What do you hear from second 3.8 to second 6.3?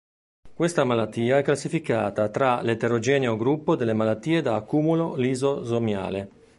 malattie da accumulo lisosomiale.